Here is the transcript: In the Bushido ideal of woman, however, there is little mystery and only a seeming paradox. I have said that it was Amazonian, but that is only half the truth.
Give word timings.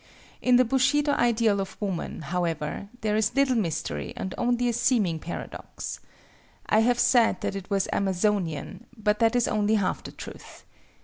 In 0.41 0.55
the 0.55 0.65
Bushido 0.65 1.11
ideal 1.11 1.59
of 1.61 1.79
woman, 1.79 2.23
however, 2.23 2.89
there 3.01 3.15
is 3.15 3.35
little 3.35 3.53
mystery 3.55 4.13
and 4.17 4.33
only 4.35 4.67
a 4.67 4.73
seeming 4.73 5.19
paradox. 5.19 5.99
I 6.65 6.79
have 6.79 6.97
said 6.97 7.41
that 7.41 7.55
it 7.55 7.69
was 7.69 7.87
Amazonian, 7.93 8.87
but 8.97 9.19
that 9.19 9.35
is 9.35 9.47
only 9.47 9.75
half 9.75 10.03
the 10.03 10.11
truth. 10.11 10.65